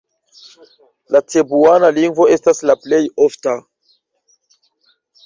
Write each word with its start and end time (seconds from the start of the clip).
La 1.15 1.19
cebuana 1.33 1.91
lingvo 1.97 2.25
estas 2.37 2.63
la 2.71 2.77
plej 2.87 3.03
ofta. 3.27 3.55